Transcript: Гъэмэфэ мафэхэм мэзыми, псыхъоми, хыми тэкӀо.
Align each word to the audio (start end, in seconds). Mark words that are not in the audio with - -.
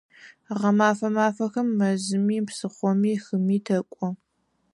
Гъэмэфэ 0.59 1.07
мафэхэм 1.15 1.67
мэзыми, 1.77 2.37
псыхъоми, 2.47 3.13
хыми 3.23 3.57
тэкӀо. 3.65 4.07